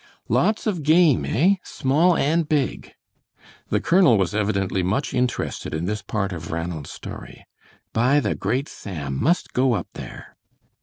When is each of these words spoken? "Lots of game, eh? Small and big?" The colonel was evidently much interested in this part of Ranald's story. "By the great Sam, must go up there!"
"Lots 0.29 0.65
of 0.65 0.81
game, 0.81 1.25
eh? 1.25 1.57
Small 1.61 2.17
and 2.17 2.49
big?" 2.49 2.95
The 3.69 3.79
colonel 3.79 4.17
was 4.17 4.33
evidently 4.33 4.81
much 4.81 5.13
interested 5.13 5.75
in 5.75 5.85
this 5.85 6.01
part 6.01 6.33
of 6.33 6.49
Ranald's 6.49 6.89
story. 6.91 7.45
"By 7.93 8.19
the 8.19 8.33
great 8.33 8.67
Sam, 8.67 9.21
must 9.21 9.53
go 9.53 9.73
up 9.73 9.89
there!" 9.93 10.37